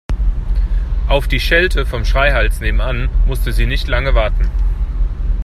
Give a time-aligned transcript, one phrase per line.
[1.07, 4.49] Auf die Schelte vom Schreihals nebenan musste sie nicht lange warten.